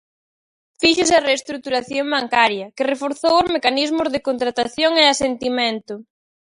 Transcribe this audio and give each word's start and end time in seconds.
Fíxose 0.81 1.13
a 1.15 1.25
reestruturación 1.29 2.05
bancaria, 2.15 2.65
que 2.75 2.87
reforzou 2.91 3.33
os 3.43 3.51
mecanismos 3.55 4.07
de 4.13 4.23
contratación 4.27 4.91
e 5.01 5.03
asentimento. 5.07 5.93